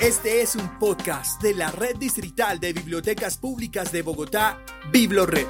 Este 0.00 0.42
es 0.42 0.56
un 0.56 0.78
podcast 0.78 1.40
de 1.40 1.54
la 1.54 1.70
Red 1.70 1.96
Distrital 1.96 2.58
de 2.58 2.72
Bibliotecas 2.72 3.38
Públicas 3.38 3.92
de 3.92 4.02
Bogotá, 4.02 4.58
BibloRed. 4.92 5.46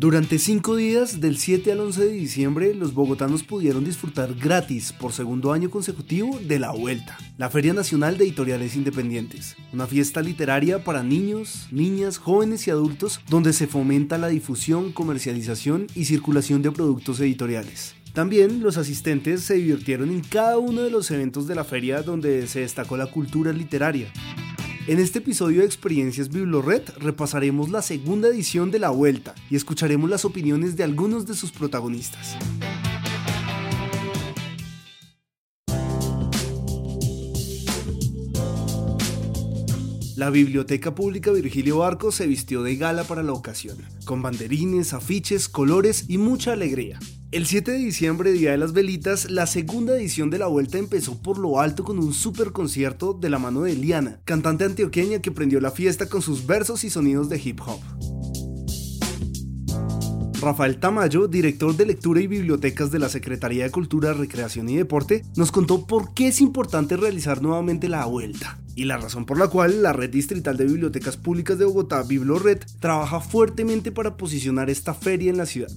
Durante 0.00 0.38
cinco 0.38 0.76
días, 0.76 1.20
del 1.20 1.36
7 1.36 1.72
al 1.72 1.80
11 1.80 2.06
de 2.06 2.12
diciembre, 2.12 2.72
los 2.72 2.94
bogotanos 2.94 3.42
pudieron 3.42 3.84
disfrutar 3.84 4.32
gratis 4.36 4.92
por 4.92 5.12
segundo 5.12 5.52
año 5.52 5.70
consecutivo 5.70 6.38
de 6.40 6.60
La 6.60 6.70
Vuelta, 6.70 7.18
la 7.36 7.50
Feria 7.50 7.74
Nacional 7.74 8.16
de 8.16 8.24
Editoriales 8.24 8.76
Independientes, 8.76 9.56
una 9.72 9.88
fiesta 9.88 10.22
literaria 10.22 10.84
para 10.84 11.02
niños, 11.02 11.66
niñas, 11.72 12.18
jóvenes 12.18 12.68
y 12.68 12.70
adultos 12.70 13.20
donde 13.28 13.52
se 13.52 13.66
fomenta 13.66 14.16
la 14.16 14.28
difusión, 14.28 14.92
comercialización 14.92 15.88
y 15.96 16.04
circulación 16.04 16.62
de 16.62 16.70
productos 16.70 17.18
editoriales. 17.18 17.97
También 18.12 18.62
los 18.62 18.76
asistentes 18.76 19.42
se 19.42 19.54
divirtieron 19.54 20.10
en 20.10 20.20
cada 20.20 20.58
uno 20.58 20.82
de 20.82 20.90
los 20.90 21.10
eventos 21.10 21.46
de 21.46 21.54
la 21.54 21.64
feria 21.64 22.02
donde 22.02 22.46
se 22.46 22.60
destacó 22.60 22.96
la 22.96 23.06
cultura 23.06 23.52
literaria. 23.52 24.12
En 24.88 24.98
este 24.98 25.18
episodio 25.18 25.60
de 25.60 25.66
Experiencias 25.66 26.30
Biblored 26.30 26.82
repasaremos 26.98 27.68
la 27.68 27.82
segunda 27.82 28.28
edición 28.28 28.70
de 28.70 28.78
La 28.78 28.88
Vuelta 28.88 29.34
y 29.50 29.56
escucharemos 29.56 30.08
las 30.08 30.24
opiniones 30.24 30.76
de 30.76 30.84
algunos 30.84 31.26
de 31.26 31.34
sus 31.34 31.52
protagonistas. 31.52 32.36
La 40.18 40.30
Biblioteca 40.30 40.96
Pública 40.96 41.30
Virgilio 41.30 41.78
Barco 41.78 42.10
se 42.10 42.26
vistió 42.26 42.64
de 42.64 42.74
gala 42.74 43.04
para 43.04 43.22
la 43.22 43.30
ocasión, 43.32 43.78
con 44.04 44.20
banderines, 44.20 44.92
afiches, 44.92 45.48
colores 45.48 46.06
y 46.08 46.18
mucha 46.18 46.54
alegría. 46.54 46.98
El 47.30 47.46
7 47.46 47.70
de 47.70 47.78
diciembre, 47.78 48.32
Día 48.32 48.50
de 48.50 48.58
las 48.58 48.72
Velitas, 48.72 49.30
la 49.30 49.46
segunda 49.46 49.94
edición 49.94 50.28
de 50.28 50.38
la 50.38 50.48
vuelta 50.48 50.76
empezó 50.76 51.22
por 51.22 51.38
lo 51.38 51.60
alto 51.60 51.84
con 51.84 52.00
un 52.00 52.12
super 52.12 52.50
concierto 52.50 53.12
de 53.12 53.30
la 53.30 53.38
mano 53.38 53.62
de 53.62 53.76
Liana, 53.76 54.20
cantante 54.24 54.64
antioqueña 54.64 55.20
que 55.20 55.30
prendió 55.30 55.60
la 55.60 55.70
fiesta 55.70 56.08
con 56.08 56.20
sus 56.20 56.44
versos 56.44 56.82
y 56.82 56.90
sonidos 56.90 57.28
de 57.28 57.40
hip 57.40 57.60
hop. 57.64 58.17
Rafael 60.40 60.78
Tamayo, 60.78 61.26
director 61.26 61.76
de 61.76 61.86
lectura 61.86 62.20
y 62.20 62.28
bibliotecas 62.28 62.92
de 62.92 63.00
la 63.00 63.08
Secretaría 63.08 63.64
de 63.64 63.70
Cultura, 63.70 64.12
Recreación 64.12 64.68
y 64.68 64.76
Deporte, 64.76 65.24
nos 65.36 65.50
contó 65.50 65.86
por 65.86 66.14
qué 66.14 66.28
es 66.28 66.40
importante 66.40 66.96
realizar 66.96 67.42
nuevamente 67.42 67.88
la 67.88 68.06
vuelta 68.06 68.58
y 68.76 68.84
la 68.84 68.98
razón 68.98 69.26
por 69.26 69.38
la 69.38 69.48
cual 69.48 69.82
la 69.82 69.92
Red 69.92 70.10
Distrital 70.10 70.56
de 70.56 70.66
Bibliotecas 70.66 71.16
Públicas 71.16 71.58
de 71.58 71.64
Bogotá, 71.64 72.02
BibloRed, 72.02 72.60
trabaja 72.78 73.20
fuertemente 73.20 73.90
para 73.90 74.16
posicionar 74.16 74.70
esta 74.70 74.94
feria 74.94 75.30
en 75.30 75.38
la 75.38 75.46
ciudad. 75.46 75.72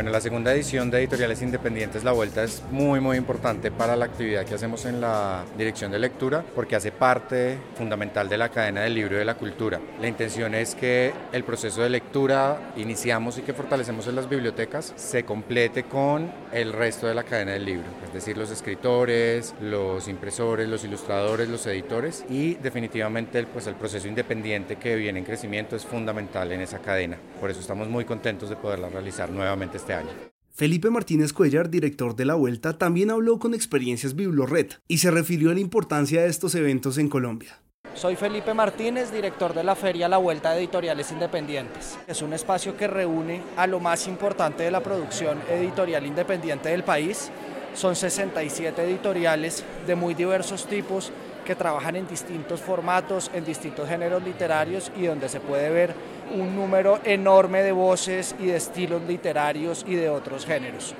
Bueno, 0.00 0.12
la 0.12 0.22
segunda 0.22 0.54
edición 0.54 0.90
de 0.90 1.00
Editoriales 1.00 1.42
Independientes 1.42 2.04
La 2.04 2.12
Vuelta 2.12 2.42
es 2.42 2.62
muy 2.70 3.00
muy 3.00 3.18
importante 3.18 3.70
para 3.70 3.96
la 3.96 4.06
actividad 4.06 4.46
que 4.46 4.54
hacemos 4.54 4.86
en 4.86 4.98
la 4.98 5.44
dirección 5.58 5.92
de 5.92 5.98
lectura 5.98 6.42
porque 6.54 6.74
hace 6.74 6.90
parte 6.90 7.58
fundamental 7.74 8.26
de 8.26 8.38
la 8.38 8.48
cadena 8.48 8.80
del 8.80 8.94
libro 8.94 9.16
y 9.16 9.18
de 9.18 9.26
la 9.26 9.34
cultura. 9.34 9.78
La 10.00 10.08
intención 10.08 10.54
es 10.54 10.74
que 10.74 11.12
el 11.34 11.44
proceso 11.44 11.82
de 11.82 11.90
lectura 11.90 12.72
iniciamos 12.76 13.36
y 13.36 13.42
que 13.42 13.52
fortalecemos 13.52 14.06
en 14.06 14.16
las 14.16 14.26
bibliotecas 14.26 14.94
se 14.96 15.24
complete 15.24 15.82
con 15.82 16.32
el 16.50 16.72
resto 16.72 17.06
de 17.06 17.14
la 17.14 17.24
cadena 17.24 17.52
del 17.52 17.66
libro, 17.66 17.86
es 18.02 18.14
decir, 18.14 18.38
los 18.38 18.50
escritores, 18.50 19.54
los 19.60 20.08
impresores, 20.08 20.66
los 20.66 20.82
ilustradores, 20.82 21.46
los 21.50 21.66
editores 21.66 22.24
y 22.30 22.54
definitivamente 22.54 23.42
pues, 23.44 23.66
el 23.66 23.74
proceso 23.74 24.08
independiente 24.08 24.76
que 24.76 24.96
viene 24.96 25.18
en 25.18 25.26
crecimiento 25.26 25.76
es 25.76 25.84
fundamental 25.84 26.50
en 26.52 26.62
esa 26.62 26.78
cadena. 26.78 27.18
Por 27.38 27.50
eso 27.50 27.60
estamos 27.60 27.86
muy 27.88 28.06
contentos 28.06 28.48
de 28.48 28.56
poderla 28.56 28.88
realizar 28.88 29.28
nuevamente 29.28 29.76
este 29.76 29.89
año. 29.92 30.10
Felipe 30.52 30.90
Martínez 30.90 31.32
Cuellar, 31.32 31.70
director 31.70 32.14
de 32.14 32.26
la 32.26 32.34
Vuelta, 32.34 32.76
también 32.76 33.10
habló 33.10 33.38
con 33.38 33.54
Experiencias 33.54 34.14
Biblored 34.14 34.72
y 34.88 34.98
se 34.98 35.10
refirió 35.10 35.50
a 35.50 35.54
la 35.54 35.60
importancia 35.60 36.20
de 36.20 36.28
estos 36.28 36.54
eventos 36.54 36.98
en 36.98 37.08
Colombia. 37.08 37.58
Soy 37.94 38.14
Felipe 38.14 38.54
Martínez, 38.54 39.10
director 39.10 39.52
de 39.52 39.64
la 39.64 39.74
Feria 39.74 40.08
La 40.08 40.18
Vuelta 40.18 40.52
de 40.52 40.58
Editoriales 40.58 41.10
Independientes. 41.12 41.98
Es 42.06 42.22
un 42.22 42.32
espacio 42.32 42.76
que 42.76 42.86
reúne 42.86 43.42
a 43.56 43.66
lo 43.66 43.80
más 43.80 44.06
importante 44.06 44.62
de 44.62 44.70
la 44.70 44.82
producción 44.82 45.38
editorial 45.50 46.06
independiente 46.06 46.68
del 46.68 46.84
país. 46.84 47.30
Son 47.74 47.96
67 47.96 48.82
editoriales 48.84 49.64
de 49.86 49.94
muy 49.94 50.14
diversos 50.14 50.66
tipos 50.66 51.10
que 51.44 51.56
trabajan 51.56 51.96
en 51.96 52.06
distintos 52.06 52.60
formatos, 52.60 53.30
en 53.34 53.44
distintos 53.44 53.88
géneros 53.88 54.22
literarios 54.22 54.92
y 54.96 55.06
donde 55.06 55.28
se 55.28 55.40
puede 55.40 55.70
ver 55.70 55.94
un 56.34 56.54
número 56.54 57.00
enorme 57.04 57.62
de 57.62 57.72
voces 57.72 58.34
y 58.38 58.46
de 58.46 58.56
estilos 58.56 59.02
literarios 59.06 59.84
y 59.86 59.94
de 59.94 60.08
otros 60.08 60.46
géneros. 60.46 60.94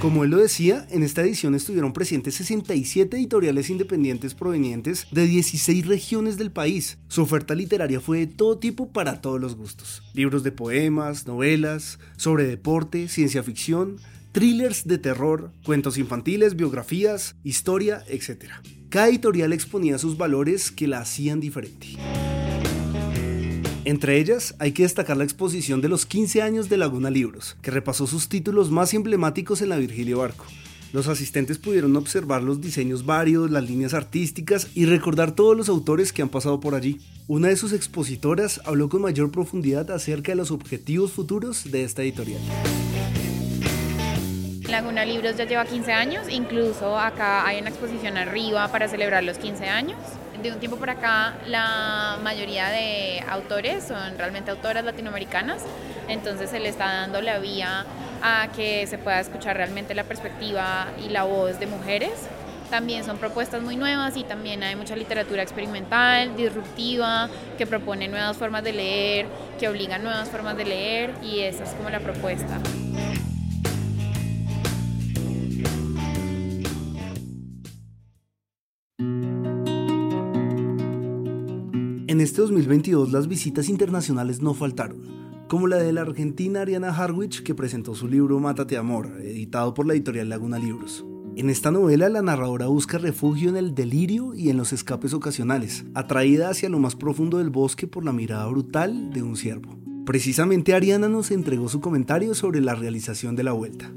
Como 0.00 0.22
él 0.22 0.30
lo 0.30 0.36
decía, 0.36 0.86
en 0.90 1.02
esta 1.02 1.22
edición 1.22 1.56
estuvieron 1.56 1.92
presentes 1.92 2.36
67 2.36 3.16
editoriales 3.16 3.68
independientes 3.68 4.32
provenientes 4.32 5.08
de 5.10 5.26
16 5.26 5.88
regiones 5.88 6.36
del 6.36 6.52
país. 6.52 6.98
Su 7.08 7.22
oferta 7.22 7.56
literaria 7.56 7.98
fue 7.98 8.18
de 8.18 8.26
todo 8.28 8.58
tipo 8.58 8.92
para 8.92 9.20
todos 9.20 9.40
los 9.40 9.56
gustos. 9.56 10.04
Libros 10.14 10.44
de 10.44 10.52
poemas, 10.52 11.26
novelas, 11.26 11.98
sobre 12.16 12.44
deporte, 12.44 13.08
ciencia 13.08 13.42
ficción, 13.42 13.96
thrillers 14.30 14.86
de 14.86 14.98
terror, 14.98 15.50
cuentos 15.64 15.98
infantiles, 15.98 16.54
biografías, 16.54 17.34
historia, 17.42 18.04
etc. 18.06 18.52
Cada 18.88 19.08
editorial 19.08 19.52
exponía 19.52 19.98
sus 19.98 20.16
valores 20.16 20.70
que 20.70 20.88
la 20.88 21.00
hacían 21.00 21.40
diferente. 21.40 21.88
Entre 23.84 24.18
ellas, 24.18 24.54
hay 24.58 24.72
que 24.72 24.84
destacar 24.84 25.18
la 25.18 25.24
exposición 25.24 25.82
de 25.82 25.90
los 25.90 26.06
15 26.06 26.40
años 26.40 26.70
de 26.70 26.78
Laguna 26.78 27.10
Libros, 27.10 27.58
que 27.60 27.70
repasó 27.70 28.06
sus 28.06 28.30
títulos 28.30 28.70
más 28.70 28.94
emblemáticos 28.94 29.60
en 29.60 29.68
la 29.68 29.76
Virgilio 29.76 30.20
Barco. 30.20 30.46
Los 30.94 31.06
asistentes 31.06 31.58
pudieron 31.58 31.94
observar 31.96 32.42
los 32.42 32.62
diseños 32.62 33.04
varios, 33.04 33.50
las 33.50 33.68
líneas 33.68 33.92
artísticas 33.92 34.68
y 34.74 34.86
recordar 34.86 35.32
todos 35.32 35.54
los 35.54 35.68
autores 35.68 36.14
que 36.14 36.22
han 36.22 36.30
pasado 36.30 36.58
por 36.60 36.74
allí. 36.74 36.98
Una 37.26 37.48
de 37.48 37.56
sus 37.56 37.74
expositoras 37.74 38.62
habló 38.64 38.88
con 38.88 39.02
mayor 39.02 39.30
profundidad 39.30 39.90
acerca 39.90 40.32
de 40.32 40.36
los 40.36 40.50
objetivos 40.50 41.12
futuros 41.12 41.70
de 41.70 41.84
esta 41.84 42.02
editorial. 42.02 42.40
Laguna 44.68 45.06
Libros 45.06 45.34
ya 45.36 45.44
lleva 45.44 45.64
15 45.64 45.92
años, 45.92 46.28
incluso 46.28 46.98
acá 46.98 47.46
hay 47.46 47.58
una 47.58 47.70
exposición 47.70 48.18
arriba 48.18 48.68
para 48.68 48.86
celebrar 48.86 49.24
los 49.24 49.38
15 49.38 49.66
años. 49.66 49.98
De 50.42 50.52
un 50.52 50.58
tiempo 50.60 50.76
por 50.76 50.90
acá 50.90 51.34
la 51.46 52.18
mayoría 52.22 52.68
de 52.68 53.24
autores 53.30 53.84
son 53.84 54.18
realmente 54.18 54.50
autoras 54.50 54.84
latinoamericanas, 54.84 55.62
entonces 56.06 56.50
se 56.50 56.60
le 56.60 56.68
está 56.68 56.84
dando 56.84 57.22
la 57.22 57.38
vía 57.38 57.86
a 58.22 58.48
que 58.54 58.86
se 58.86 58.98
pueda 58.98 59.20
escuchar 59.20 59.56
realmente 59.56 59.94
la 59.94 60.04
perspectiva 60.04 60.88
y 61.02 61.08
la 61.08 61.24
voz 61.24 61.58
de 61.58 61.66
mujeres. 61.66 62.12
También 62.68 63.04
son 63.04 63.16
propuestas 63.16 63.62
muy 63.62 63.76
nuevas 63.76 64.18
y 64.18 64.24
también 64.24 64.62
hay 64.62 64.76
mucha 64.76 64.94
literatura 64.94 65.42
experimental, 65.42 66.36
disruptiva, 66.36 67.30
que 67.56 67.66
propone 67.66 68.06
nuevas 68.06 68.36
formas 68.36 68.62
de 68.62 68.74
leer, 68.74 69.26
que 69.58 69.66
obliga 69.66 69.94
a 69.94 69.98
nuevas 69.98 70.28
formas 70.28 70.58
de 70.58 70.66
leer 70.66 71.14
y 71.22 71.40
esa 71.40 71.64
es 71.64 71.70
como 71.70 71.88
la 71.88 72.00
propuesta. 72.00 72.58
En 82.18 82.22
este 82.22 82.40
2022 82.40 83.12
las 83.12 83.28
visitas 83.28 83.68
internacionales 83.68 84.42
no 84.42 84.52
faltaron, 84.52 85.02
como 85.46 85.68
la 85.68 85.76
de 85.76 85.92
la 85.92 86.00
argentina 86.00 86.62
Ariana 86.62 86.88
Harwich 86.88 87.44
que 87.44 87.54
presentó 87.54 87.94
su 87.94 88.08
libro 88.08 88.40
Mátate 88.40 88.76
Amor, 88.76 89.20
editado 89.22 89.72
por 89.72 89.86
la 89.86 89.92
editorial 89.92 90.28
Laguna 90.28 90.58
Libros. 90.58 91.06
En 91.36 91.48
esta 91.48 91.70
novela 91.70 92.08
la 92.08 92.20
narradora 92.20 92.66
busca 92.66 92.98
refugio 92.98 93.50
en 93.50 93.56
el 93.56 93.72
delirio 93.72 94.34
y 94.34 94.50
en 94.50 94.56
los 94.56 94.72
escapes 94.72 95.14
ocasionales, 95.14 95.84
atraída 95.94 96.50
hacia 96.50 96.68
lo 96.68 96.80
más 96.80 96.96
profundo 96.96 97.38
del 97.38 97.50
bosque 97.50 97.86
por 97.86 98.04
la 98.04 98.12
mirada 98.12 98.48
brutal 98.48 99.12
de 99.12 99.22
un 99.22 99.36
ciervo. 99.36 99.78
Precisamente 100.04 100.74
Ariana 100.74 101.08
nos 101.08 101.30
entregó 101.30 101.68
su 101.68 101.80
comentario 101.80 102.34
sobre 102.34 102.60
la 102.60 102.74
realización 102.74 103.36
de 103.36 103.44
la 103.44 103.52
vuelta 103.52 103.92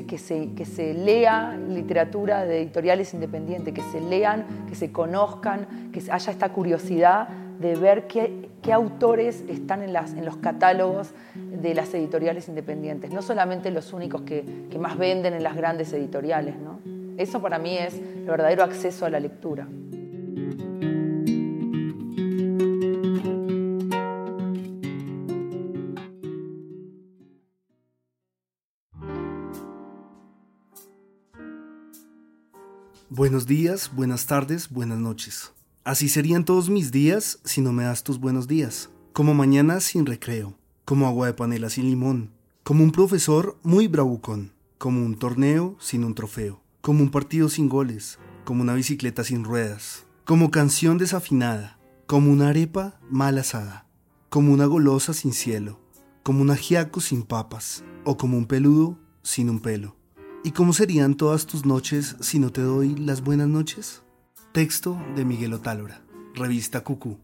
que, 0.00 0.18
se, 0.18 0.50
que 0.54 0.64
se 0.64 0.94
lea 0.94 1.56
literatura 1.56 2.44
de 2.44 2.62
editoriales 2.62 3.14
independientes, 3.14 3.74
que 3.74 3.82
se 3.82 4.00
lean, 4.00 4.44
que 4.68 4.74
se 4.74 4.90
conozcan, 4.90 5.90
que 5.92 6.02
haya 6.10 6.32
esta 6.32 6.48
curiosidad 6.52 7.28
de 7.60 7.76
ver 7.76 8.06
qué, 8.06 8.48
qué 8.62 8.72
autores 8.72 9.44
están 9.48 9.82
en, 9.82 9.92
las, 9.92 10.14
en 10.14 10.24
los 10.24 10.36
catálogos 10.38 11.12
de 11.34 11.74
las 11.74 11.92
editoriales 11.94 12.48
independientes, 12.48 13.12
no 13.12 13.22
solamente 13.22 13.70
los 13.70 13.92
únicos 13.92 14.22
que, 14.22 14.44
que 14.70 14.78
más 14.78 14.98
venden 14.98 15.34
en 15.34 15.42
las 15.42 15.56
grandes 15.56 15.92
editoriales. 15.92 16.56
¿no? 16.58 16.80
Eso 17.18 17.40
para 17.40 17.58
mí 17.58 17.76
es 17.76 17.94
el 17.94 18.24
verdadero 18.24 18.64
acceso 18.64 19.06
a 19.06 19.10
la 19.10 19.20
lectura. 19.20 19.68
Buenos 33.14 33.46
días, 33.46 33.90
buenas 33.94 34.24
tardes, 34.24 34.70
buenas 34.70 34.98
noches. 34.98 35.52
Así 35.84 36.08
serían 36.08 36.46
todos 36.46 36.70
mis 36.70 36.92
días 36.92 37.40
si 37.44 37.60
no 37.60 37.70
me 37.70 37.84
das 37.84 38.04
tus 38.04 38.18
buenos 38.18 38.48
días. 38.48 38.88
como 39.12 39.34
mañana 39.34 39.80
sin 39.80 40.06
recreo, 40.06 40.54
como 40.86 41.06
agua 41.06 41.26
de 41.26 41.34
panela 41.34 41.68
sin 41.68 41.84
limón, 41.84 42.30
como 42.62 42.82
un 42.82 42.90
profesor 42.90 43.58
muy 43.62 43.86
bravucón, 43.86 44.54
como 44.78 45.04
un 45.04 45.18
torneo 45.18 45.76
sin 45.78 46.04
un 46.04 46.14
trofeo, 46.14 46.62
como 46.80 47.02
un 47.02 47.10
partido 47.10 47.50
sin 47.50 47.68
goles, 47.68 48.18
como 48.46 48.62
una 48.62 48.72
bicicleta 48.72 49.24
sin 49.24 49.44
ruedas, 49.44 50.06
como 50.24 50.50
canción 50.50 50.96
desafinada, 50.96 51.78
como 52.06 52.32
una 52.32 52.48
arepa 52.48 52.98
mal 53.10 53.36
asada, 53.36 53.86
como 54.30 54.54
una 54.54 54.64
golosa 54.64 55.12
sin 55.12 55.34
cielo, 55.34 55.78
como 56.22 56.40
un 56.40 56.50
ajiaco 56.50 57.02
sin 57.02 57.24
papas, 57.24 57.84
o 58.06 58.16
como 58.16 58.38
un 58.38 58.46
peludo 58.46 58.98
sin 59.22 59.50
un 59.50 59.60
pelo. 59.60 60.01
¿Y 60.44 60.50
cómo 60.50 60.72
serían 60.72 61.16
todas 61.16 61.46
tus 61.46 61.64
noches 61.64 62.16
si 62.20 62.40
no 62.40 62.50
te 62.50 62.62
doy 62.62 62.96
las 62.96 63.22
buenas 63.22 63.46
noches? 63.46 64.02
Texto 64.50 65.00
de 65.14 65.24
Miguel 65.24 65.52
Otálora, 65.52 66.02
revista 66.34 66.82
Cucú. 66.82 67.20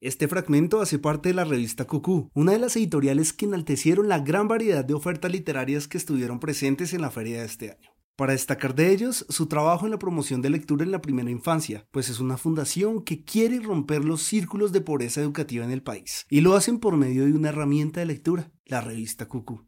Este 0.00 0.26
fragmento 0.26 0.80
hace 0.80 0.98
parte 0.98 1.28
de 1.28 1.34
la 1.36 1.44
revista 1.44 1.84
Cucú, 1.84 2.28
una 2.34 2.52
de 2.52 2.58
las 2.58 2.74
editoriales 2.74 3.32
que 3.32 3.44
enaltecieron 3.44 4.08
la 4.08 4.18
gran 4.18 4.48
variedad 4.48 4.84
de 4.84 4.94
ofertas 4.94 5.30
literarias 5.30 5.86
que 5.86 5.98
estuvieron 5.98 6.40
presentes 6.40 6.92
en 6.92 7.02
la 7.02 7.12
feria 7.12 7.38
de 7.38 7.46
este 7.46 7.70
año. 7.70 7.99
Para 8.20 8.34
destacar 8.34 8.74
de 8.74 8.92
ellos, 8.92 9.24
su 9.30 9.46
trabajo 9.46 9.86
en 9.86 9.92
la 9.92 9.98
promoción 9.98 10.42
de 10.42 10.50
lectura 10.50 10.84
en 10.84 10.90
la 10.90 11.00
primera 11.00 11.30
infancia, 11.30 11.86
pues 11.90 12.10
es 12.10 12.20
una 12.20 12.36
fundación 12.36 13.02
que 13.02 13.24
quiere 13.24 13.60
romper 13.60 14.04
los 14.04 14.22
círculos 14.22 14.72
de 14.72 14.82
pobreza 14.82 15.22
educativa 15.22 15.64
en 15.64 15.70
el 15.70 15.82
país, 15.82 16.26
y 16.28 16.42
lo 16.42 16.54
hacen 16.54 16.80
por 16.80 16.98
medio 16.98 17.24
de 17.24 17.32
una 17.32 17.48
herramienta 17.48 18.00
de 18.00 18.04
lectura, 18.04 18.52
la 18.66 18.82
revista 18.82 19.26
Cucú. 19.26 19.64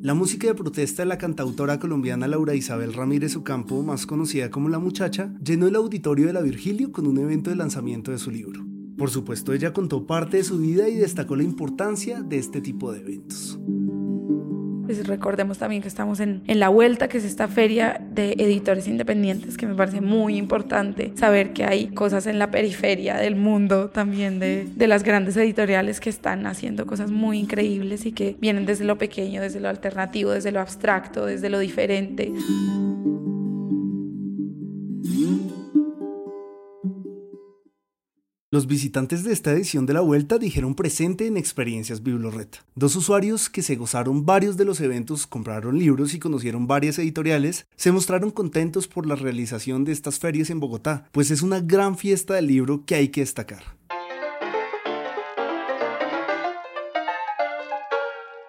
La 0.00 0.14
música 0.14 0.46
de 0.46 0.54
protesta 0.54 1.02
de 1.02 1.06
la 1.06 1.18
cantautora 1.18 1.80
colombiana 1.80 2.28
Laura 2.28 2.54
Isabel 2.54 2.94
Ramírez 2.94 3.34
Ocampo, 3.34 3.82
más 3.82 4.06
conocida 4.06 4.48
como 4.48 4.68
La 4.68 4.78
Muchacha, 4.78 5.34
llenó 5.44 5.66
el 5.66 5.74
auditorio 5.74 6.28
de 6.28 6.32
la 6.32 6.40
Virgilio 6.40 6.92
con 6.92 7.08
un 7.08 7.18
evento 7.18 7.50
de 7.50 7.56
lanzamiento 7.56 8.12
de 8.12 8.18
su 8.18 8.30
libro. 8.30 8.65
Por 8.96 9.10
supuesto, 9.10 9.52
ella 9.52 9.72
contó 9.72 10.06
parte 10.06 10.38
de 10.38 10.44
su 10.44 10.58
vida 10.58 10.88
y 10.88 10.94
destacó 10.96 11.36
la 11.36 11.42
importancia 11.42 12.22
de 12.22 12.38
este 12.38 12.60
tipo 12.60 12.92
de 12.92 13.00
eventos. 13.00 13.58
Pues 14.86 15.04
recordemos 15.06 15.58
también 15.58 15.82
que 15.82 15.88
estamos 15.88 16.20
en, 16.20 16.42
en, 16.46 16.60
la 16.60 16.68
vuelta, 16.68 17.08
que 17.08 17.18
es 17.18 17.24
esta 17.24 17.48
feria 17.48 18.00
de 18.12 18.36
editores 18.38 18.86
independientes, 18.86 19.56
que 19.56 19.66
me 19.66 19.74
parece 19.74 20.00
muy 20.00 20.36
importante 20.36 21.12
saber 21.16 21.52
que 21.52 21.64
hay 21.64 21.88
cosas 21.88 22.26
en 22.28 22.38
la 22.38 22.52
periferia 22.52 23.16
del 23.16 23.34
mundo 23.34 23.90
también 23.90 24.38
de, 24.38 24.68
de 24.76 24.86
las 24.86 25.02
grandes 25.02 25.36
editoriales 25.36 25.98
que 25.98 26.08
están 26.08 26.46
haciendo 26.46 26.86
cosas 26.86 27.10
muy 27.10 27.38
increíbles 27.38 28.06
y 28.06 28.12
que 28.12 28.36
vienen 28.40 28.64
desde 28.64 28.84
lo 28.84 28.96
pequeño, 28.96 29.42
desde 29.42 29.58
lo 29.58 29.68
alternativo, 29.68 30.30
desde 30.30 30.52
lo 30.52 30.60
abstracto, 30.60 31.26
desde 31.26 31.50
lo 31.50 31.58
diferente. 31.58 32.32
Los 38.52 38.68
visitantes 38.68 39.24
de 39.24 39.32
esta 39.32 39.50
edición 39.50 39.86
de 39.86 39.92
la 39.92 40.02
vuelta 40.02 40.38
dijeron 40.38 40.76
presente 40.76 41.26
en 41.26 41.36
Experiencias 41.36 42.04
Biblored. 42.04 42.46
Dos 42.76 42.94
usuarios 42.94 43.50
que 43.50 43.60
se 43.60 43.74
gozaron 43.74 44.24
varios 44.24 44.56
de 44.56 44.64
los 44.64 44.80
eventos, 44.80 45.26
compraron 45.26 45.76
libros 45.76 46.14
y 46.14 46.20
conocieron 46.20 46.68
varias 46.68 46.96
editoriales, 47.00 47.66
se 47.74 47.90
mostraron 47.90 48.30
contentos 48.30 48.86
por 48.86 49.04
la 49.04 49.16
realización 49.16 49.82
de 49.82 49.90
estas 49.90 50.20
ferias 50.20 50.50
en 50.50 50.60
Bogotá, 50.60 51.08
pues 51.10 51.32
es 51.32 51.42
una 51.42 51.58
gran 51.58 51.98
fiesta 51.98 52.34
del 52.34 52.46
libro 52.46 52.84
que 52.86 52.94
hay 52.94 53.08
que 53.08 53.22
destacar. 53.22 53.75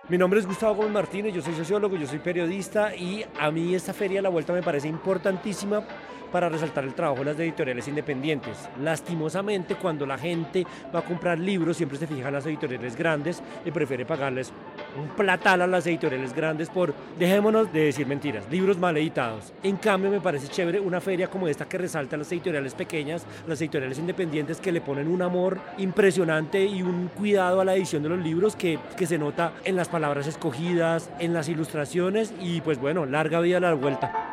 Mi 0.10 0.18
nombre 0.18 0.40
es 0.40 0.48
Gustavo 0.48 0.76
Gómez 0.76 0.94
Martínez, 0.94 1.34
yo 1.34 1.42
soy 1.42 1.54
sociólogo, 1.54 1.98
yo 1.98 2.08
soy 2.08 2.20
periodista 2.20 2.96
y 2.96 3.26
a 3.38 3.52
mí 3.52 3.76
esta 3.76 3.94
feria 3.94 4.20
de 4.20 4.22
la 4.22 4.30
vuelta 4.30 4.54
me 4.54 4.64
parece 4.64 4.88
importantísima 4.88 5.84
para 6.32 6.48
resaltar 6.48 6.86
el 6.86 6.94
trabajo 6.94 7.20
de 7.20 7.32
las 7.32 7.40
editoriales 7.40 7.90
independientes. 7.90 8.70
Lastimosamente, 8.82 9.76
cuando 9.76 10.06
la 10.06 10.18
gente 10.18 10.66
va 10.96 11.00
a 11.00 11.06
comprar 11.06 11.38
libros, 11.38 11.76
siempre 11.76 11.98
se 11.98 12.08
fijan 12.08 12.32
las 12.32 12.46
editoriales 12.46 12.96
grandes 12.96 13.44
y 13.66 13.72
prefiere 13.72 14.06
pagarles 14.06 14.54
un 14.98 15.10
platal 15.10 15.62
a 15.62 15.68
las 15.68 15.86
editoriales 15.88 16.34
grandes 16.34 16.70
por, 16.70 16.94
dejémonos 17.20 17.72
de 17.72 17.86
decir 17.86 18.08
mentiras, 18.08 18.46
libros 18.52 18.78
mal 18.78 18.98
editados. 18.98 19.54
En 19.64 19.78
cambio, 19.78 20.12
me 20.12 20.22
parece 20.22 20.48
chévere 20.48 20.80
una 20.80 21.02
feria 21.02 21.30
como 21.30 21.48
esta 21.48 21.66
que 21.66 21.78
resalta 21.78 22.16
a 22.16 22.20
las 22.20 22.32
editoriales 22.32 22.74
pequeñas, 22.74 23.26
las 23.48 23.62
editoriales 23.62 24.00
independientes 24.00 24.60
que 24.60 24.72
le 24.72 24.82
ponen 24.82 25.08
un 25.08 25.22
amor 25.22 25.60
impresionante 25.78 26.66
y 26.66 26.82
un 26.82 27.10
cuidado 27.10 27.62
a 27.62 27.66
la 27.66 27.76
edición 27.76 28.04
de 28.04 28.10
los 28.10 28.20
libros 28.20 28.56
que, 28.56 28.80
que 28.98 29.08
se 29.08 29.18
nota 29.18 29.54
en 29.64 29.76
las 29.76 29.90
palabras 29.90 30.28
escogidas, 30.28 31.10
en 31.20 31.34
las 31.34 31.50
ilustraciones 31.50 32.34
y 32.42 32.62
pues 32.62 32.80
bueno, 32.80 33.06
larga 33.06 33.40
vida 33.40 33.58
a 33.58 33.62
la 33.62 33.74
vuelta. 33.74 34.27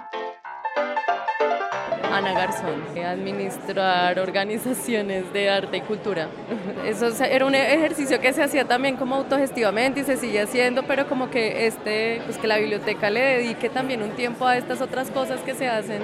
Ana 2.14 2.32
Garzón, 2.32 2.82
administrar 3.04 4.18
organizaciones 4.20 5.32
de 5.32 5.50
arte 5.50 5.78
y 5.78 5.80
cultura. 5.80 6.28
Eso 6.86 7.08
era 7.24 7.44
un 7.44 7.54
ejercicio 7.54 8.20
que 8.20 8.32
se 8.32 8.42
hacía 8.42 8.64
también 8.66 8.96
como 8.96 9.16
autogestivamente 9.16 10.00
y 10.00 10.04
se 10.04 10.16
sigue 10.16 10.40
haciendo, 10.40 10.84
pero 10.84 11.08
como 11.08 11.30
que 11.30 11.66
este, 11.66 12.22
pues 12.24 12.38
que 12.38 12.46
la 12.46 12.58
biblioteca 12.58 13.10
le 13.10 13.20
dedique 13.20 13.68
también 13.68 14.02
un 14.02 14.10
tiempo 14.10 14.46
a 14.46 14.56
estas 14.56 14.80
otras 14.80 15.10
cosas 15.10 15.40
que 15.40 15.54
se 15.54 15.68
hacen 15.68 16.02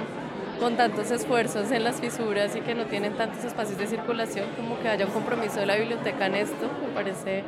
con 0.59 0.75
tantos 0.75 1.09
esfuerzos 1.11 1.71
en 1.71 1.83
las 1.83 1.99
fisuras 2.01 2.55
y 2.55 2.61
que 2.61 2.75
no 2.75 2.85
tienen 2.85 3.13
tantos 3.13 3.43
espacios 3.43 3.77
de 3.79 3.87
circulación, 3.87 4.45
como 4.55 4.79
que 4.79 4.89
haya 4.89 5.05
un 5.05 5.11
compromiso 5.11 5.59
de 5.59 5.65
la 5.65 5.75
biblioteca 5.75 6.27
en 6.27 6.35
esto, 6.35 6.69
me 6.85 6.93
parece 6.93 7.43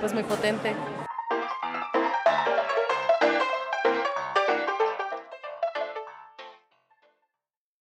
pues 0.00 0.12
muy 0.12 0.24
potente. 0.24 0.72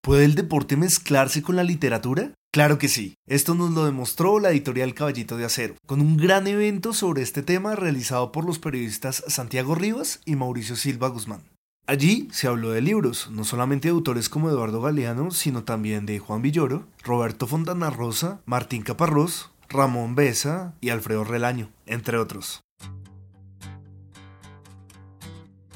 ¿Puede 0.03 0.25
el 0.25 0.33
deporte 0.33 0.77
mezclarse 0.77 1.43
con 1.43 1.55
la 1.55 1.63
literatura? 1.63 2.31
Claro 2.51 2.79
que 2.79 2.87
sí. 2.87 3.13
Esto 3.27 3.53
nos 3.53 3.69
lo 3.69 3.85
demostró 3.85 4.39
la 4.39 4.49
editorial 4.49 4.95
Caballito 4.95 5.37
de 5.37 5.45
Acero, 5.45 5.75
con 5.85 6.01
un 6.01 6.17
gran 6.17 6.47
evento 6.47 6.93
sobre 6.93 7.21
este 7.21 7.43
tema 7.43 7.75
realizado 7.75 8.31
por 8.31 8.43
los 8.43 8.57
periodistas 8.57 9.23
Santiago 9.27 9.75
Rivas 9.75 10.19
y 10.25 10.35
Mauricio 10.35 10.75
Silva 10.75 11.09
Guzmán. 11.09 11.43
Allí 11.85 12.29
se 12.31 12.47
habló 12.47 12.71
de 12.71 12.81
libros, 12.81 13.29
no 13.29 13.43
solamente 13.43 13.89
de 13.89 13.93
autores 13.93 14.27
como 14.27 14.49
Eduardo 14.49 14.81
Galeano, 14.81 15.29
sino 15.29 15.65
también 15.65 16.07
de 16.07 16.17
Juan 16.17 16.41
Villoro, 16.41 16.87
Roberto 17.03 17.45
Fontana 17.45 17.91
Rosa, 17.91 18.41
Martín 18.45 18.81
Caparrós, 18.81 19.51
Ramón 19.69 20.15
Besa 20.15 20.73
y 20.81 20.89
Alfredo 20.89 21.23
Relaño, 21.23 21.69
entre 21.85 22.17
otros. 22.17 22.61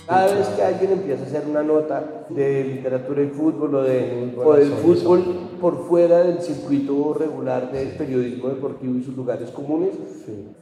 Cada 0.08 0.36
vez 0.36 0.48
que 0.50 0.62
alguien 0.62 0.92
empieza 0.92 1.24
a 1.24 1.26
hacer 1.26 1.44
una 1.50 1.64
nota 1.64 2.26
de 2.30 2.64
literatura 2.64 3.24
y 3.24 3.28
fútbol 3.28 3.76
o, 3.76 3.82
de, 3.82 4.36
o 4.38 4.54
del 4.54 4.72
fútbol 4.74 5.24
por 5.60 5.88
fuera 5.88 6.20
del 6.20 6.42
circuito 6.42 7.16
regular 7.16 7.72
del 7.72 7.90
periodismo 7.90 8.50
deportivo 8.50 8.96
y 8.96 9.04
sus 9.04 9.16
lugares 9.16 9.50
comunes, 9.50 9.96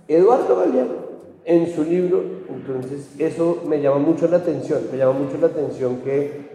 Eduardo 0.08 0.56
Galeano, 0.56 1.14
en 1.44 1.74
su 1.74 1.84
libro, 1.84 2.24
entonces 2.48 3.10
eso 3.20 3.64
me 3.68 3.82
llama 3.82 3.98
mucho 3.98 4.30
la 4.30 4.38
atención, 4.38 4.80
me 4.90 4.98
llama 4.98 5.20
mucho 5.20 5.38
la 5.38 5.48
atención 5.48 5.98
que 5.98 6.54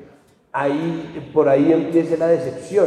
ahí, 0.52 1.30
por 1.34 1.50
ahí 1.50 1.70
empiece 1.70 2.16
la 2.16 2.28
decepción, 2.28 2.86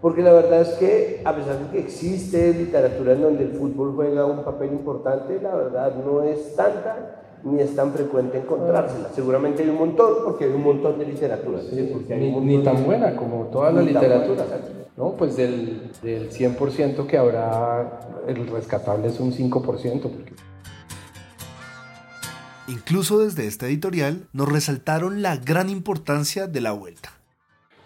porque 0.00 0.22
la 0.22 0.32
verdad 0.32 0.62
es 0.62 0.68
que 0.78 1.20
a 1.22 1.34
pesar 1.34 1.58
de 1.58 1.70
que 1.70 1.80
existe 1.80 2.54
literatura 2.54 3.12
en 3.12 3.20
donde 3.20 3.44
el 3.44 3.52
fútbol 3.52 3.92
juega 3.94 4.24
un 4.24 4.42
papel 4.42 4.72
importante, 4.72 5.38
la 5.42 5.54
verdad 5.54 5.92
no 6.02 6.22
es 6.22 6.56
tanta 6.56 7.27
ni 7.44 7.60
es 7.60 7.74
tan 7.74 7.92
frecuente 7.92 8.38
encontrársela. 8.38 9.10
Seguramente 9.14 9.62
hay 9.62 9.68
un 9.68 9.76
montón, 9.76 10.14
porque 10.24 10.44
hay 10.44 10.50
un 10.50 10.62
montón 10.62 10.98
de 10.98 11.06
literatura. 11.06 11.60
ni, 11.70 12.62
tan 12.62 12.84
buena 12.84 13.14
como 13.16 13.46
toda 13.46 13.72
la 13.72 13.82
literatura. 13.82 14.44
¿no? 14.96 15.12
Pues 15.12 15.36
del, 15.36 15.92
del 16.02 16.30
100% 16.30 17.06
que 17.06 17.18
habrá, 17.18 18.00
el 18.26 18.46
rescatable 18.48 19.08
es 19.08 19.20
un 19.20 19.32
5%. 19.32 20.00
Porque... 20.02 20.32
Incluso 22.66 23.18
desde 23.18 23.46
esta 23.46 23.66
editorial 23.66 24.28
nos 24.32 24.50
resaltaron 24.50 25.22
la 25.22 25.36
gran 25.36 25.70
importancia 25.70 26.46
de 26.46 26.60
la 26.60 26.72
vuelta. 26.72 27.12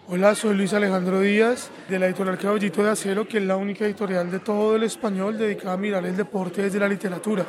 Hola, 0.09 0.35
soy 0.35 0.55
Luis 0.57 0.73
Alejandro 0.73 1.21
Díaz, 1.21 1.69
de 1.87 1.97
la 1.97 2.07
editorial 2.07 2.37
Caballito 2.37 2.83
de 2.83 2.89
Acero, 2.89 3.25
que 3.25 3.37
es 3.37 3.43
la 3.45 3.55
única 3.55 3.85
editorial 3.85 4.29
de 4.29 4.39
todo 4.39 4.75
el 4.75 4.83
español 4.83 5.37
dedicada 5.37 5.75
a 5.75 5.77
mirar 5.77 6.05
el 6.05 6.17
deporte 6.17 6.61
desde 6.61 6.77
la 6.77 6.89
literatura 6.89 7.45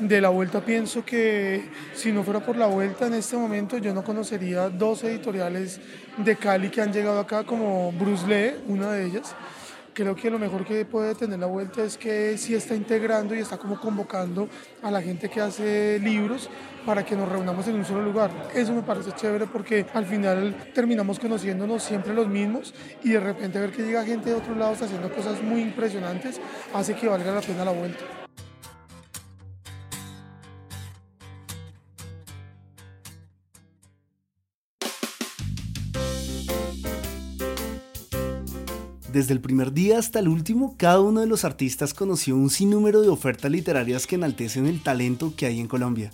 de 0.00 0.20
la 0.20 0.28
vuelta 0.28 0.60
pienso 0.60 1.04
que 1.04 1.68
si 1.94 2.12
no 2.12 2.22
fuera 2.22 2.40
por 2.40 2.56
la 2.56 2.66
vuelta 2.66 3.06
en 3.06 3.14
este 3.14 3.36
momento 3.36 3.78
yo 3.78 3.94
no 3.94 4.02
conocería 4.02 4.68
dos 4.68 5.04
editoriales 5.04 5.80
de 6.16 6.36
Cali 6.36 6.70
que 6.70 6.80
han 6.80 6.92
llegado 6.92 7.20
acá 7.20 7.44
como 7.44 7.92
Bruce 7.92 8.26
Lee, 8.26 8.62
una 8.68 8.92
de 8.92 9.06
ellas. 9.06 9.34
Creo 9.92 10.16
que 10.16 10.28
lo 10.28 10.40
mejor 10.40 10.64
que 10.64 10.84
puede 10.84 11.14
tener 11.14 11.38
la 11.38 11.46
vuelta 11.46 11.84
es 11.84 11.96
que 11.96 12.36
sí 12.36 12.52
está 12.52 12.74
integrando 12.74 13.32
y 13.32 13.38
está 13.38 13.58
como 13.58 13.78
convocando 13.78 14.48
a 14.82 14.90
la 14.90 15.00
gente 15.00 15.28
que 15.28 15.40
hace 15.40 16.00
libros 16.00 16.50
para 16.84 17.04
que 17.04 17.14
nos 17.14 17.28
reunamos 17.28 17.68
en 17.68 17.76
un 17.76 17.84
solo 17.84 18.02
lugar. 18.02 18.30
Eso 18.54 18.72
me 18.72 18.82
parece 18.82 19.12
chévere 19.12 19.46
porque 19.46 19.86
al 19.94 20.04
final 20.04 20.72
terminamos 20.74 21.20
conociéndonos 21.20 21.84
siempre 21.84 22.12
los 22.12 22.26
mismos 22.26 22.74
y 23.04 23.10
de 23.10 23.20
repente 23.20 23.60
ver 23.60 23.70
que 23.70 23.82
llega 23.82 24.04
gente 24.04 24.30
de 24.30 24.34
otros 24.34 24.56
lados 24.56 24.82
haciendo 24.82 25.12
cosas 25.12 25.40
muy 25.40 25.60
impresionantes 25.60 26.40
hace 26.74 26.94
que 26.94 27.06
valga 27.06 27.32
la 27.32 27.40
pena 27.40 27.64
la 27.64 27.70
vuelta. 27.70 28.23
Desde 39.14 39.32
el 39.32 39.40
primer 39.40 39.72
día 39.72 40.00
hasta 40.00 40.18
el 40.18 40.26
último, 40.26 40.74
cada 40.76 41.00
uno 41.00 41.20
de 41.20 41.28
los 41.28 41.44
artistas 41.44 41.94
conoció 41.94 42.34
un 42.34 42.50
sinnúmero 42.50 43.00
de 43.00 43.10
ofertas 43.10 43.48
literarias 43.48 44.08
que 44.08 44.16
enaltecen 44.16 44.66
el 44.66 44.82
talento 44.82 45.34
que 45.36 45.46
hay 45.46 45.60
en 45.60 45.68
Colombia. 45.68 46.10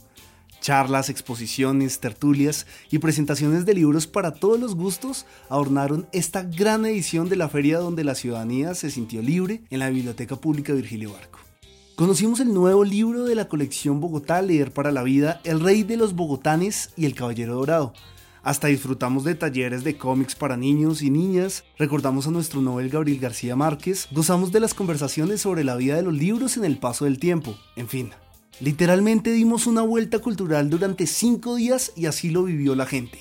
Charlas, 0.61 1.09
exposiciones, 1.09 2.00
tertulias 2.00 2.66
y 2.90 2.99
presentaciones 2.99 3.64
de 3.64 3.73
libros 3.73 4.07
para 4.07 4.35
todos 4.35 4.61
los 4.61 4.75
gustos 4.75 5.25
adornaron 5.49 6.09
esta 6.12 6.42
gran 6.42 6.85
edición 6.85 7.30
de 7.30 7.37
la 7.37 7.49
feria 7.49 7.78
donde 7.78 8.04
la 8.04 8.14
ciudadanía 8.14 8.75
se 8.75 8.90
sintió 8.90 9.23
libre 9.23 9.62
en 9.71 9.78
la 9.78 9.88
Biblioteca 9.88 10.37
Pública 10.37 10.75
Virgilio 10.75 11.14
Barco. 11.14 11.38
Conocimos 11.97 12.38
el 12.40 12.52
nuevo 12.52 12.85
libro 12.85 13.25
de 13.25 13.35
la 13.35 13.49
colección 13.49 14.00
Bogotá 14.00 14.42
Leer 14.42 14.73
para 14.73 14.92
la 14.92 15.02
Vida, 15.02 15.40
El 15.45 15.61
Rey 15.61 15.85
de 15.85 15.97
los 15.97 16.14
Bogotanes 16.14 16.90
y 16.99 17.07
El 17.07 17.14
Caballero 17.14 17.54
Dorado. 17.54 17.95
Hasta 18.43 18.69
disfrutamos 18.69 19.25
de 19.25 19.35
talleres 19.35 19.85
de 19.85 19.99
cómics 19.99 20.35
para 20.35 20.57
niños 20.57 21.03
y 21.03 21.11
niñas, 21.11 21.65
recordamos 21.79 22.27
a 22.27 22.31
nuestro 22.31 22.63
Nobel 22.63 22.89
Gabriel 22.89 23.21
García 23.21 23.55
Márquez, 23.55 24.09
gozamos 24.13 24.51
de 24.51 24.61
las 24.61 24.73
conversaciones 24.73 25.43
sobre 25.43 25.63
la 25.63 25.77
vida 25.77 25.97
de 25.97 26.03
los 26.03 26.15
libros 26.15 26.57
en 26.57 26.65
el 26.65 26.79
paso 26.79 27.05
del 27.05 27.19
tiempo, 27.19 27.55
en 27.77 27.89
fin. 27.89 28.13
Literalmente 28.61 29.33
dimos 29.33 29.67
una 29.67 29.83
vuelta 29.83 30.19
cultural 30.19 30.71
durante 30.71 31.07
cinco 31.07 31.57
días 31.57 31.93
y 31.97 32.07
así 32.07 32.31
lo 32.31 32.45
vivió 32.45 32.75
la 32.75 32.87
gente. 32.87 33.19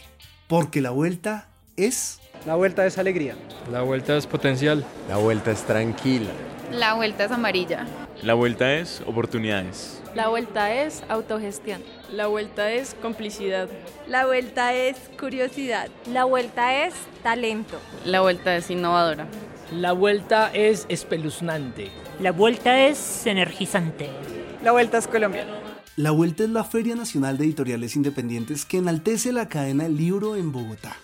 Porque 0.47 0.81
la 0.81 0.89
vuelta 0.89 1.47
es... 1.77 2.19
La 2.45 2.55
vuelta 2.55 2.85
es 2.85 2.97
alegría. 2.97 3.35
La 3.71 3.81
vuelta 3.81 4.17
es 4.17 4.27
potencial. 4.27 4.85
La 5.07 5.17
vuelta 5.17 5.51
es 5.51 5.61
tranquila. 5.63 6.31
La 6.71 6.93
vuelta 6.93 7.25
es 7.25 7.31
amarilla. 7.31 7.87
La 8.21 8.33
vuelta 8.33 8.73
es 8.75 9.01
oportunidades. 9.05 9.98
La 10.15 10.27
vuelta 10.27 10.73
es 10.73 11.03
autogestión. 11.07 11.81
La 12.11 12.27
vuelta 12.27 12.71
es 12.71 12.95
complicidad. 12.95 13.69
La 14.07 14.25
vuelta 14.25 14.73
es 14.73 14.97
curiosidad. 15.19 15.89
La 16.11 16.25
vuelta 16.25 16.85
es 16.85 16.95
talento. 17.21 17.79
La 18.05 18.21
vuelta 18.21 18.55
es 18.55 18.71
innovadora. 18.71 19.27
La 19.71 19.91
vuelta 19.91 20.51
es 20.51 20.87
espeluznante. 20.89 21.91
La 22.19 22.31
vuelta 22.31 22.87
es 22.87 23.27
energizante. 23.27 24.09
La 24.63 24.71
vuelta 24.71 24.97
es 24.97 25.07
Colombia. 25.07 25.45
La 25.95 26.11
Vuelta 26.11 26.45
es 26.45 26.49
la 26.49 26.63
Feria 26.63 26.95
Nacional 26.95 27.37
de 27.37 27.43
Editoriales 27.43 27.97
Independientes 27.97 28.63
que 28.63 28.77
enaltece 28.77 29.33
la 29.33 29.49
cadena 29.49 29.83
del 29.83 29.97
libro 29.97 30.37
en 30.37 30.53
Bogotá. 30.53 30.95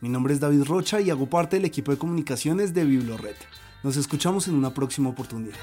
Mi 0.00 0.08
nombre 0.08 0.32
es 0.32 0.40
David 0.40 0.64
Rocha 0.64 0.98
y 0.98 1.10
hago 1.10 1.26
parte 1.26 1.56
del 1.56 1.66
equipo 1.66 1.92
de 1.92 1.98
comunicaciones 1.98 2.72
de 2.72 2.84
Biblored. 2.84 3.36
Nos 3.82 3.98
escuchamos 3.98 4.48
en 4.48 4.54
una 4.54 4.72
próxima 4.72 5.10
oportunidad. 5.10 5.58